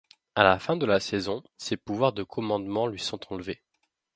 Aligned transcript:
À 0.33 0.43
la 0.43 0.57
fin 0.57 0.77
de 0.77 0.87
la 0.87 0.99
saison 0.99 1.43
ses 1.57 1.77
pouvoirs 1.77 2.11
de 2.11 2.23
commandement 2.23 2.87
lui 2.87 2.97
sont 2.99 3.19
enlevés. 3.31 3.61